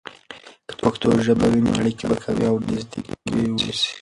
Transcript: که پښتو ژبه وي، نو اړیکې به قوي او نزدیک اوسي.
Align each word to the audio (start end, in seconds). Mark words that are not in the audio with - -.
که 0.67 0.73
پښتو 0.81 1.07
ژبه 1.25 1.45
وي، 1.49 1.61
نو 1.65 1.71
اړیکې 1.79 2.05
به 2.09 2.15
قوي 2.23 2.45
او 2.51 2.57
نزدیک 2.69 3.05
اوسي. 3.11 3.91